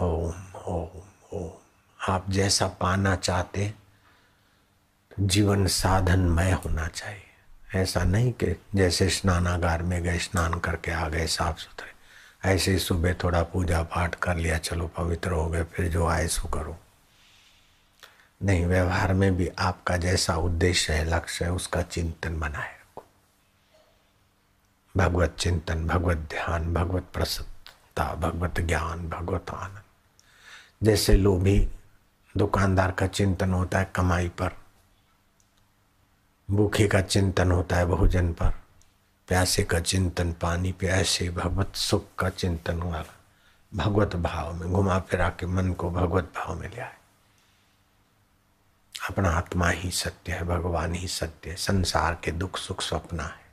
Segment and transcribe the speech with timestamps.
[0.00, 1.50] ओम ओम ओम।
[2.08, 3.74] आप जैसा पाना चाहते,
[5.20, 7.22] जीवन साधनमय होना चाहिए।
[7.74, 11.94] ऐसा नहीं कि जैसे स्नानागार में गए, स्नान करके आ गए साफ़ सुथरे
[12.48, 16.26] ऐसे ही सुबह थोड़ा पूजा पाठ कर लिया, चलो पवित्र हो गए, फिर जो आए
[16.26, 16.76] सो करो।
[18.42, 23.04] नहीं, व्यवहार में भी आपका जैसा उद्देश्य है, लक्ष्य है, उसका चिंतन बनाए रखो।
[24.96, 27.04] भगवत चिंतन, भगवत ध्यान, भगवत
[27.96, 29.82] प्रसन्नता भगवत ज्ञान, भगवत आनंद।
[30.82, 31.68] जैसे लोभी
[32.36, 34.52] दुकानदार का चिंतन होता है कमाई पर,
[36.50, 38.50] भूखे का चिंतन होता है भोजन पर,
[39.28, 43.14] प्यासे का चिंतन, पानी पे ऐसे भगवत सुख का चिंतन वाला,
[43.74, 46.96] भगवत भाव में घुमा फिरा के मन को भगवत भाव में ले आए।
[49.10, 53.44] अपना आत्मा ही सत्य है, भगवान ही सत्य है, संसार के दुख सुख स्वप्न है।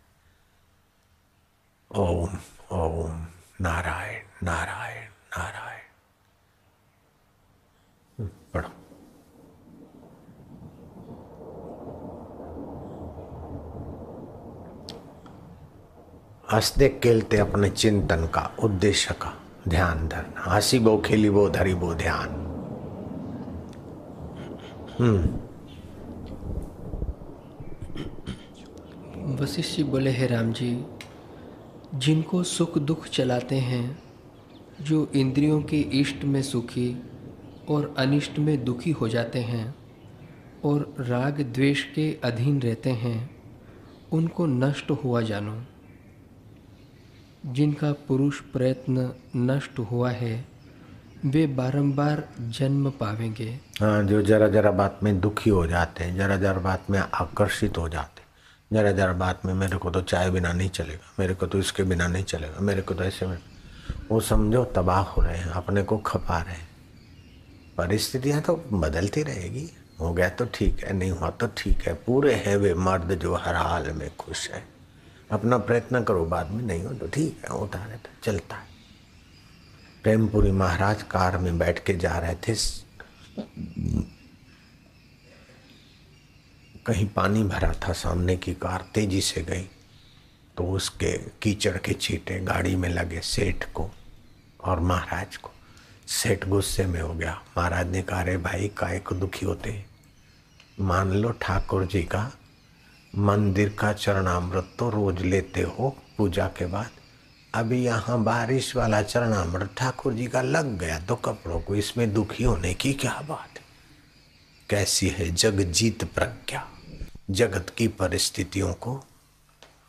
[1.91, 2.37] ओम
[2.71, 3.27] ओम।
[3.61, 5.03] नारायण नारायण
[5.37, 5.81] नारायण।
[8.53, 8.69] पढ़ो।
[16.51, 21.93] हँसते खेलते अपने चिंतन का, उद्देश्य का ध्यान धरना। हँसी बो खेली बो धरी बो
[21.93, 22.29] ध्यान।
[24.99, 25.41] हम्म।
[29.35, 30.85] वशिष्ठ जी बोले, हे राम जी
[31.95, 34.03] जिनको सुख दुख चलाते हैं,
[34.81, 37.03] जो इंद्रियों के इष्ट में सुखी
[37.69, 39.75] और अनिष्ट में दुखी हो जाते हैं
[40.65, 43.29] और राग द्वेष के अधीन रहते हैं,
[44.11, 45.61] उनको नष्ट हुआ जानो।
[47.45, 50.45] जिनका पुरुष प्रयत्न नष्ट हुआ है,
[51.25, 56.37] वे बारंबार जन्म पावेंगे। हाँ जो जरा जरा बात में दुखी हो जाते हैं, जरा
[56.37, 58.20] जरा बात में आकर्षित हो जाते हैं।
[58.71, 61.83] जरा जरा बात में मेरे को तो चाय बिना नहीं चलेगा, मेरे को तो इसके
[61.83, 63.37] बिना नहीं चलेगा, मेरे को तो ऐसे में
[64.09, 66.69] वो समझो तबाह हो रहे हैं, अपने को खपा रहे हैं।
[67.77, 69.69] परिस्थितियाँ तो बदलती रहेगी,
[69.99, 73.35] हो गया तो ठीक है, नहीं हुआ तो ठीक है, पूरे है वे मर्द जो
[73.35, 74.63] हर हाल में खुश है।
[75.31, 78.69] अपना प्रयत्न करो, बाद में नहीं हो तो ठीक है, होता रहता चलता है।
[80.03, 82.55] प्रेमपुरी महाराज कार में बैठ के जा रहे थे
[86.85, 89.67] कहीं पानी भरा था सामने की कार, तेज़ी से गई।
[90.57, 91.11] तो उसके
[91.41, 93.89] कीचड़ के छींटे गाड़ी में लगे सेठ को
[94.63, 95.51] और महाराज को।
[96.07, 99.83] सेठ गुस्से में हो गया। महाराज ने कहा रे भाई, काय को दुखी होते
[100.79, 102.31] मान लो ठाकुर जी का
[103.13, 106.89] मंदिर का चरणामृत तो रोज लेते हो पूजा के बाद।
[107.53, 112.43] अभी यहाँ बारिश वाला चरणामृत ठाकुर जी का लग गया तो कपड़ों को इसमें दुखी
[112.43, 113.50] होने की क्या बात?
[114.71, 116.71] कैसी है जगजीत प्रज्ञा?
[117.31, 119.05] जगत की परिस्थितियों को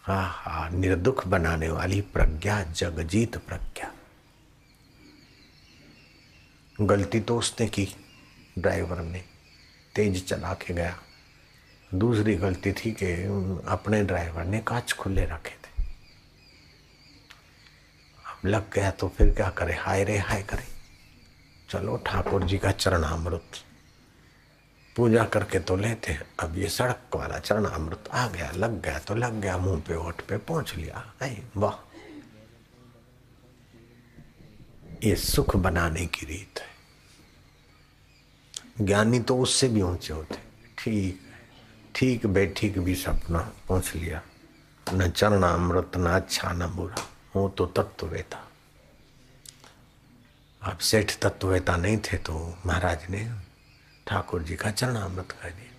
[0.02, 3.94] हा हा निर्दुख बनाने वाली प्रज्ञा, जगजीत प्रज्ञा।
[6.80, 7.88] गलती तो उसने की,
[8.58, 9.24] ड्राइवर ने।
[9.94, 10.98] तेज चला के गया।
[11.94, 13.12] दूसरी गलती थी कि
[13.68, 15.84] अपने ड्राइवर ने कांच खुले रखे थे।
[18.26, 19.74] अब लग गया तो फिर क्या करे?
[19.74, 20.64] हाय रे, हाय करे।
[21.70, 23.50] चलो ठाकुर जी का चरणामृत।
[24.96, 28.98] पूजा करके तो लेते हैं। अब ये सड़क वाला चरण अमृत आ गया, लग गया
[28.98, 31.12] तो लग गया, मुँह पे ओठ पे पहुँच लिया।
[31.56, 31.74] वाह।
[35.04, 36.70] ये सुख बनाने की रीत है।
[38.86, 40.36] ज्ञानी तो उससे भी ऊँचे होते
[40.78, 41.20] ठीक
[41.94, 43.38] ठीक बैठीक भी सपना
[43.68, 44.22] पहुँच लिया।
[44.86, 48.38] न चरण अमृत, न अच्छा न बुरा। वो तो तत्ववेता।
[50.62, 53.24] अब सेठ तत्ववेता नहीं थे तो महाराज ने
[54.06, 55.70] ठाकुर जी का चरणामृत कर दिया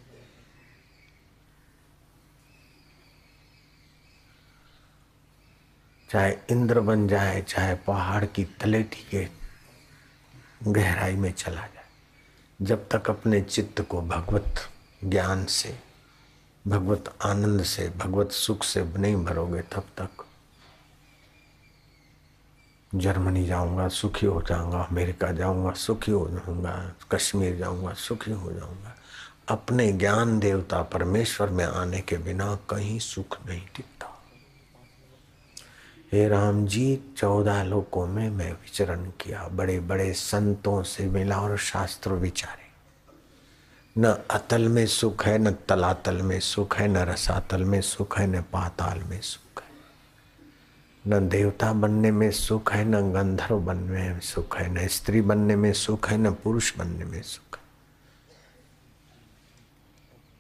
[6.10, 9.28] चाहे इंद्र बन जाए, चाहे पहाड़ की तलेटी के
[10.72, 11.86] गहराई में चला जाए,
[12.62, 14.70] जब तक अपने चित्त को भगवत
[15.04, 15.80] ज्ञान से,
[16.68, 20.26] भगवत आनंद से, भगवत सुख से नहीं भरोगे, तब तक
[22.96, 28.96] जर्मनी जाऊँगा, सुखी हो जाऊँगा, अमेरिका जाऊँगा, सुखी हो जाऊँगा, कश्मीर जाऊँगा, सुखी हो जाऊँगा।
[29.48, 34.10] अपने ज्ञान देवता परमेश्वर में आने के बिना कहीं सुख नहीं टिकता
[36.14, 41.58] हे राम जी, चौदह लोकों में मैं विचरण किया। बड़े बड़े संतों से मिला और
[41.58, 42.64] शास्त्र विचारे।
[43.98, 48.28] न अतल में सुख है, न तलातल में सुख है, न रसातल में सुख है,
[48.28, 49.63] न पाताल में सुख है।
[51.08, 55.56] न देवता बनने में सुख है, न गंधर्व बनने में सुख है, न स्त्री बनने
[55.56, 57.64] में सुख है, न पुरुष बनने में सुख है।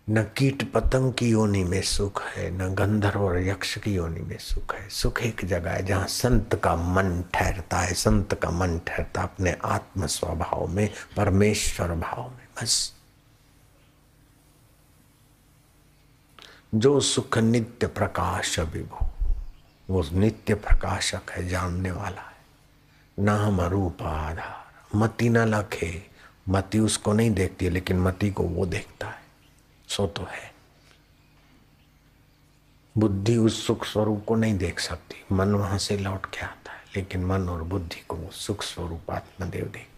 [0.09, 4.37] न कीट पतंग की योनि में सुख है, न गंधर्व और यक्ष की योनि में
[4.37, 8.79] सुख है। सुख एक जगह है जहाँ संत का मन ठहरता है, संत का मन
[8.79, 12.93] ठहरता अपने आत्म स्वभाव में, परमेश्वर भाव में, बस।
[16.75, 19.09] जो सुख नित्य प्रकाश विभो
[19.89, 22.37] वो नित्य प्रकाशक है, जानने वाला है।
[23.19, 26.03] नाम रूप आधार। मति न लखे।
[26.49, 29.21] मति उसको नहीं देखती है, लेकिन मति को वो देखता है।
[29.87, 30.53] सो तो है।
[32.97, 36.83] बुद्धि उस सुख स्वरूप को नहीं देख सकती। मन वहाँ से लौट के आता है,
[36.95, 39.93] लेकिन मन और बुद्धि को वो सुख स्वरूप आत्मदेव देखता है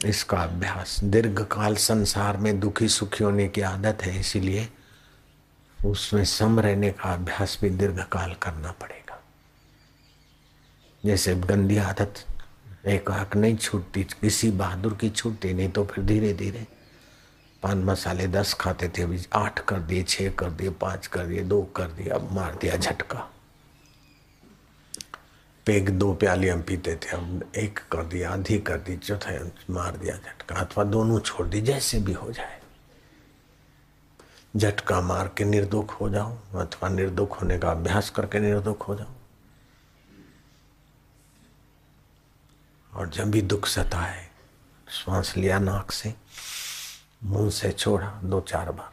[0.00, 4.68] इसका अभ्यास। दीर्घ काल संसार में दुखी सुखी होने की आदत है, इसीलिए
[5.78, 9.20] उसमें सम रहने का अभ्यास भी दीर्घ काल करना पड़ेगा।
[11.04, 12.24] जैसे गंदी आदत,
[12.86, 16.66] एक हक नहीं छूटती, किसी बहादुर की छूटती नहीं तो फिर धीरे धीरे
[17.62, 21.42] पान मसाले दस खाते थे, अभी आठ कर दिए, छह कर दिए, पाँच कर दिए,
[21.42, 23.28] दो कर दिए, अब मार दिया झटका।
[25.70, 29.96] पेग दो प्याली हम पीते थे अब एक कर दिया, आधी कर दी, चौथा मार
[29.96, 32.60] दिया, झटका, अथवा दोनों छोड़ दी, जैसे भी हो जाए।
[34.56, 39.14] झटका मार के निर्दुख हो जाओ, अथवा निर्दुख होने का अभ्यास करके निर्दुख हो जाओ।
[42.94, 44.28] और जब भी दुख सताए,
[44.88, 46.14] श्वास लिया नाक से,
[47.24, 48.92] मुँह से छोड़ा दो चार बार,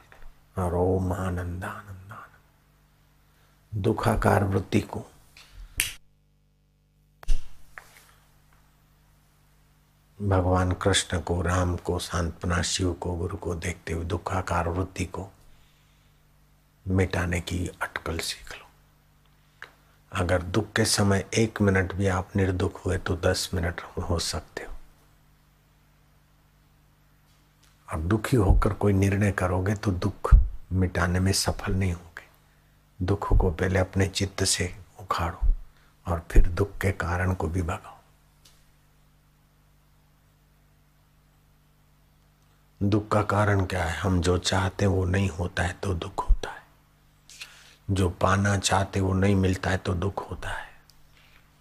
[0.62, 5.06] और ओम आनंद आनंद आनंद दुखाकार वृत्ति को
[10.22, 15.28] भगवान कृष्ण को, राम को, सांत्वना शिव को, गुरु को देखते हुए दुखाकार वृत्ति को
[16.88, 18.66] मिटाने की अटकल सीख लो।
[20.12, 24.64] अगर दुख के समय एक मिनट भी आप निर्दुख हुए तो दस मिनट हो सकते
[24.64, 24.74] हो।
[27.94, 30.36] और दुखी होकर कोई निर्णय करोगे तो दुख
[30.72, 32.26] मिटाने में सफल नहीं होगे।
[33.06, 35.54] दुख को पहले अपने चित्त से उखाड़ो
[36.08, 37.97] और फिर दुख के कारण को भी भगाओ।
[42.84, 43.98] दुख का कारण क्या है?
[44.00, 46.62] हम जो चाहते हैं वो नहीं होता है तो दुख होता है।
[47.92, 50.70] जो पाना चाहते वो नहीं मिलता है तो दुख होता है।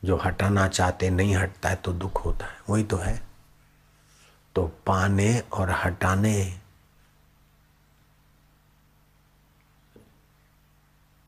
[0.05, 3.23] जो हटाना चाहते नहीं हटता है तो दुख होता है। वही तो है।
[4.55, 6.59] तो पाने और हटाने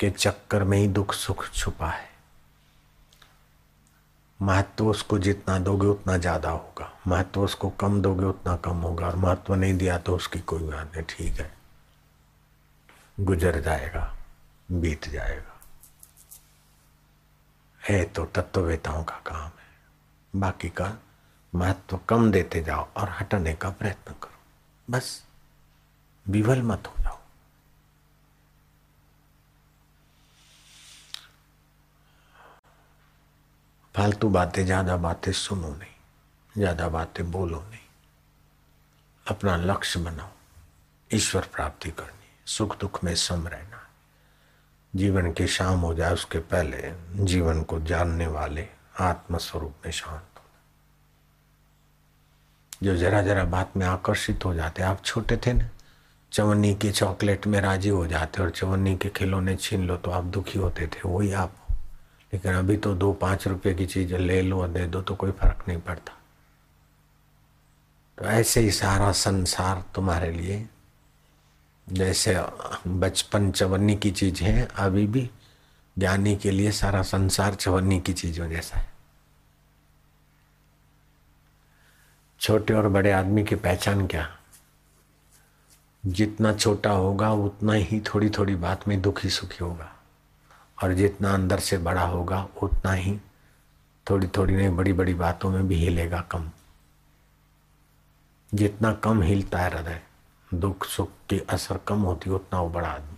[0.01, 2.18] के चक्कर में ही दुख सुख छुपा है।
[4.41, 9.17] महत्व उसको जितना दोगे उतना ज़्यादा होगा। महत्व उसको कम दोगे उतना कम होगा और
[9.17, 11.51] महत्व नहीं दिया तो उसकी कोई बात नहीं, ठीक है?
[13.21, 14.15] गुजर जाएगा,
[14.69, 15.59] बीत जाएगा।
[17.81, 20.93] है तो तत्ववेताओं का काम है। बाकी का
[21.53, 25.23] महत्व कम देते जाओ और हटाने का प्रयत्न करो। बस,
[26.27, 27.18] विवल मत हो जाओ।
[33.99, 35.95] फालतू बातें, ज़्यादा बातें सुनो नहीं,
[36.55, 37.87] ज़्यादा बातें बोलो नहीं।
[39.27, 40.29] अपना लक्ष्य बनाओ,
[41.11, 43.81] ईश्वर प्राप्ति करनी, सुख दुख में सम रहना।
[44.93, 46.93] जीवन की शाम हो जाए, उसके पहले
[47.25, 48.67] जीवन को जानने वाले
[49.01, 50.61] आत्म स्वरूप में शांत होना।
[52.83, 55.69] जो जरा जरा बात में आकर्षित हो जाते, आप छोटे थे ना,
[56.33, 60.25] चवन्नी की चॉकलेट में राज़ी हो जाते, और चवन्नी के खिलौने छीन लो तो आप
[60.27, 61.68] दुखी होते थे, वही आप हो।
[62.33, 65.65] लेकिन अभी तो दो पाँच रुपए की चीज़ ले लो दे दो तो कोई फ़र्क
[65.69, 66.13] नहीं पड़ता।
[68.19, 70.69] तो ऐसे ही सारा संसार तुम्हारे लिए,
[71.89, 72.37] जैसे
[72.87, 75.31] बचपन चवन्नी की चीज़ है, अभी भी
[75.99, 78.93] ज्ञानी के लिए सारा संसार चवन्नी की चीज़ों जैसा है।
[82.41, 84.39] छोटे और बड़े आदमी की पहचान क्या?
[86.07, 89.98] जितना छोटा होगा, उतना ही थोड़ी थोड़ी बात में दुखी सुखी होगा।
[90.83, 93.21] और जितना अंदर से बड़ा होगा, उतना ही
[94.11, 96.51] थोड़ी थोड़ी नहीं बड़ी बड़ी बातों में भी हिलेगा कम।
[98.55, 100.03] जितना कम हिलता है हृदय,
[100.55, 103.15] दुख, सुख की असर कम होती उतना वो बड़ा आदमी।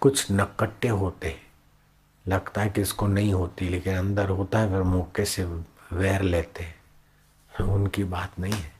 [0.00, 1.46] कुछ नकट्टे होते हैं।
[2.28, 5.44] लगता है कि इसको नहीं होती, लेकिन अंदर होता है, फिर मौके से
[5.92, 6.77] वैर लेते हैं।
[7.64, 8.76] उनकी बात नहीं है।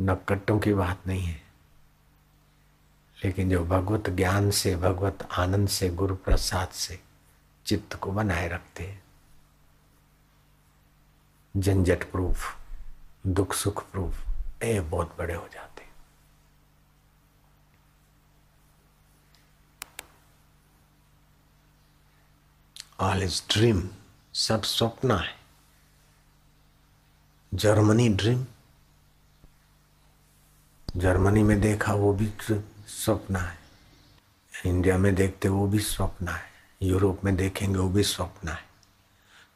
[0.00, 1.42] नक्कटों की बात नहीं है।
[3.24, 7.02] लेकिन जो भगवत ज्ञान से, भगवत आनंद से गुरु प्रसाद से
[7.66, 9.02] चित्त को बनाए रखते हैं।
[11.56, 12.58] झंझट प्रूफ,
[13.26, 14.28] दुख सुख प्रूफ,
[14.62, 15.68] ये बहुत बड़े हो जाते
[23.00, 23.90] ऑल इज़ ड्रीम
[24.34, 25.37] सब सपना है।
[27.54, 28.46] Germany dream.
[30.96, 32.32] जर्मनी में देखा वो भी
[32.88, 33.58] स्वप्न है।
[34.66, 36.42] इंडिया में देखते वो भी स्वप्न है।
[36.82, 38.68] यूरोप में देखेंगे वो भी स्वप्न है।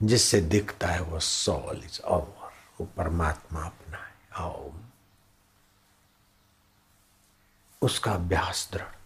[0.03, 4.81] जिससे दिखता है वो सॉल इज़ ओवर वो परमात्मा अपना है। ओम
[7.83, 9.02] उसका अभ्यास दृढ़।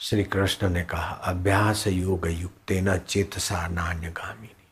[0.00, 4.68] श्री कृष्ण ने कहा, अभ्यास योग युक्त न चेतसा नान्य गामिनी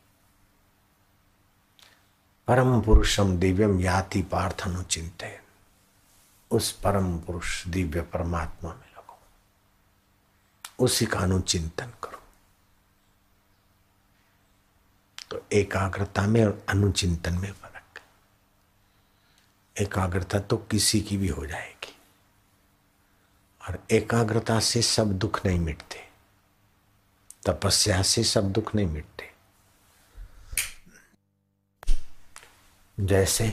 [2.47, 5.38] परम पुरुषम दिव्यम याति पार्थनु चिंतन
[6.50, 9.18] उस परम पुरुष दिव्य परमात्मा में लगो।
[10.85, 12.23] उसी का अनुचिंतन करो।
[15.30, 18.00] तो एकाग्रता में और अनुचिंतन में फ़र्क
[19.80, 21.75] एकाग्रता तो किसी की भी हो जाएगी।
[23.69, 26.09] और एकाग्रता से सब दुख नहीं मिटते।
[27.47, 29.33] तपस्या से सब दुख नहीं मिटते।
[33.01, 33.45] जैसे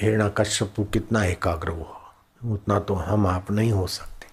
[0.00, 2.14] हिरणा कश्यपु कितना एकाग्र हुआ,
[2.44, 4.26] उतना तो हम आप नहीं हो सकते।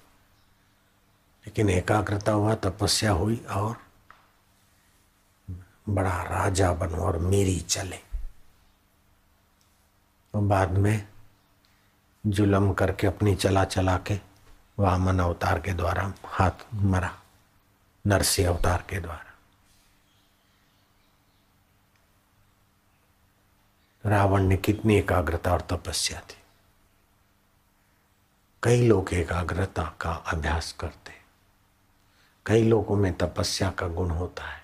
[1.47, 3.77] लेकिन एकाग्रता हुआ, तपस्या हुई और
[5.89, 7.99] बड़ा राजा बनो और मेरी चले।
[10.35, 11.10] और बाद में
[12.25, 14.19] जुलम करके अपनी चला चला के
[14.79, 17.17] वामन अवतार के द्वारा, हाथ मरा,
[18.07, 19.27] नरसिंह अवतार के द्वारा।
[24.05, 26.37] रावण ने कितनी एकाग्रता और तपस्या थी।
[28.63, 31.11] कई लोग एकाग्रता का अभ्यास करते
[32.45, 34.61] कई लोगों में तपस्या का गुण होता है,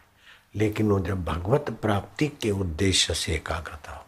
[0.55, 4.06] लेकिन वो जब भगवत प्राप्ति के उद्देश्य से एकाग्रता हो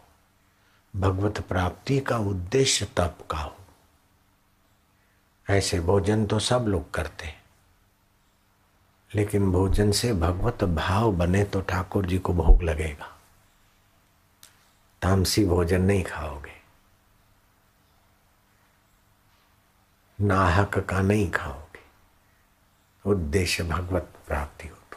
[0.96, 3.56] भगवत प्राप्ति का उद्देश्य तप का हो।
[5.50, 7.42] ऐसे भोजन तो सब लोग करते हैं।
[9.14, 13.18] लेकिन भोजन से भगवत भाव बने तो ठाकुर जी को भोग लगेगा।
[15.02, 16.60] तामसी भोजन नहीं खाओगे।
[20.20, 21.80] नाहक का नहीं खाओगे।
[23.10, 24.96] उद्देश्य भगवत प्राप्ति हो तो।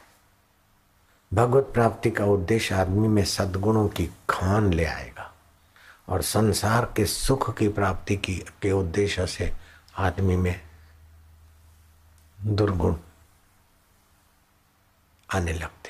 [1.36, 5.13] भगवत प्राप्ति का उद्देश्य आदमी में सद्गुणों की खान ले आएगा।
[6.08, 9.54] और संसार के सुख की प्राप्ति की, के उद्देश्य से
[9.98, 10.62] आदमी में
[12.44, 12.96] दुर्गुण
[15.34, 15.84] आने लगते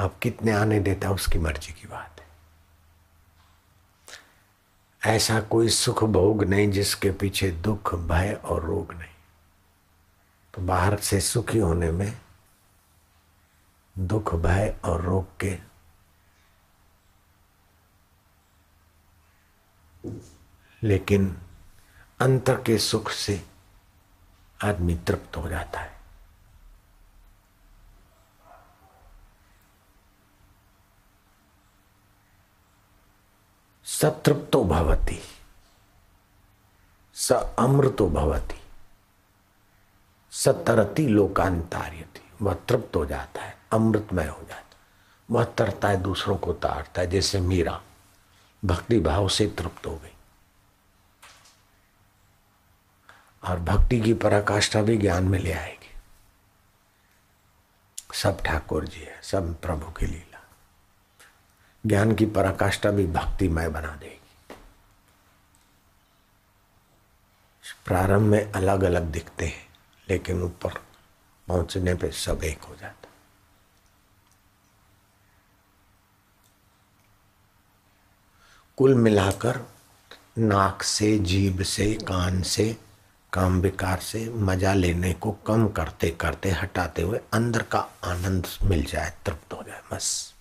[0.00, 2.26] आप कितने आने देता उसकी मर्ज़ी की बात है।
[5.16, 9.14] ऐसा कोई सुख भोग नहीं जिसके पीछे दुख, भय और रोग नहीं।
[10.54, 12.18] तो बाहर से सुखी होने में
[13.98, 15.69] दुख, भय और रोग के
[20.82, 21.42] लेकिन
[22.20, 23.46] अंतर के सुख से
[24.64, 26.00] आदमी तृप्त हो जाता है।
[33.84, 35.22] सतृप्तो भवती,
[37.14, 38.60] स अमृतो भवती
[40.30, 44.64] सतरती लोकांतार्यति। वह तृप्त हो जाता है, अमृतमय हो जाता है।
[45.30, 47.82] वह तरता है दूसरों को तारता है, जैसे मीरा।
[48.64, 50.14] भक्ति भाव से तृप्त हो गई।
[53.44, 56.00] और भक्ति की पराकाष्ठा भी ज्ञान में ले आएगी।
[58.14, 60.42] सब ठाकुर जी है, सब प्रभु की लीला।
[61.86, 64.20] ज्ञान की पराकाष्ठा भी भक्तिमय बना देगी।
[67.86, 69.68] प्रारंभ में अलग अलग दिखते हैं,
[70.08, 70.74] लेकिन ऊपर
[71.48, 72.99] पहुँचने पे सब एक हो जाता
[78.80, 79.60] कुल मिलाकर
[80.38, 82.76] नाक से, जीभ से, कान से,
[83.32, 88.84] काम विकार से मज़ा लेने को कम करते करते, हटाते हुए अंदर का आनंद मिल
[88.84, 90.34] जाए, तृप्त हो जाए, बस।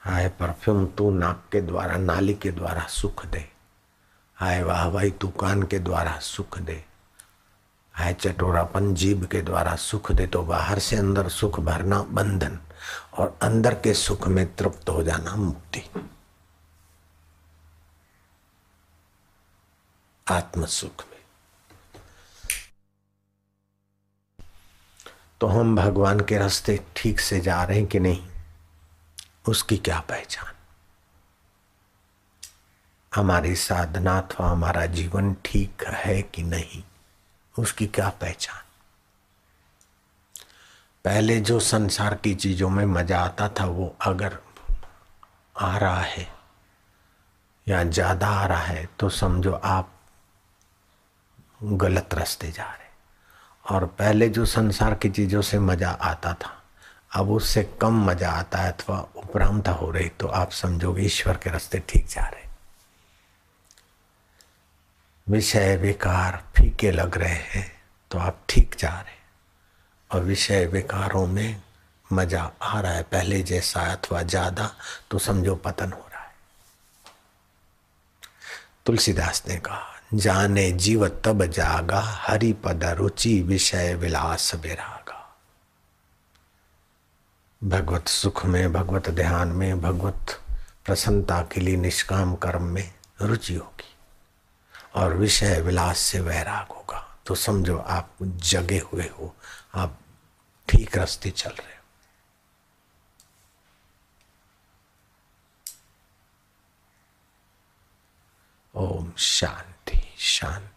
[0.00, 3.48] हाय, परफ्यूम तू नाक के द्वारा, नाली के द्वारा सुख दे।
[4.34, 6.84] हाय, वाह भाई तू कान के द्वारा सुख दे।
[7.92, 12.58] हाय, चटोरापन जीभ के द्वारा सुख दे तो बाहर से अंदर सुख भरना बंधन।
[13.14, 15.90] और अंदर के सुख में तृप्त हो जाना मुक्ति।
[20.28, 21.20] आत्म सुख में।
[25.40, 28.28] तो हम भगवान के रास्ते ठीक से जा रहे हैं कि नहीं?
[29.48, 30.54] उसकी क्या पहचान?
[33.14, 36.82] हमारी साधना अथवा हमारा जीवन ठीक है कि नहीं?
[37.58, 38.69] उसकी क्या पहचान?
[41.04, 44.38] पहले जो संसार की चीज़ों में मज़ा आता था, वो अगर
[45.56, 46.26] आ रहा है
[47.66, 49.92] या ज़्यादा आ रहा है तो समझो आप
[51.60, 52.88] गलत रास्ते जा रहे
[53.64, 56.50] और पहले जो संसार की चीज़ों से मज़ा आता था,
[57.10, 61.50] अब उससे कम मज़ा आता है, अथवा उपरामता हो रही तो आप समझोगे ईश्वर के
[61.50, 62.48] रास्ते ठीक जा रहे
[65.26, 67.66] विषय, विकार, फीके लग रहे हैं
[68.10, 69.18] तो आप ठीक जा रहे
[70.10, 71.60] और विषय विकारों में
[72.12, 74.70] मज़ा आ रहा है। पहले जैसा अथवा ज़्यादा
[75.10, 76.32] तो समझो पतन हो रहा है।
[78.86, 85.18] तुलसीदास ने कहा, जाने जीव तब जागा, हरि पद रुचि विषय विलास विरागा।
[87.62, 90.38] भगवत सुख में, भगवत ध्यान में, भगवत
[90.86, 92.90] प्रसन्नता के लिए निष्काम कर्म में
[93.22, 93.94] रुचि होगी
[94.94, 99.34] और विषय विलास से वैराग होगा। तो समझो आप जगे हुए हो,
[99.74, 99.98] आप
[100.68, 101.80] ठीक रास्ते चल रहे हो।
[108.74, 110.69] ओम शांति शांति।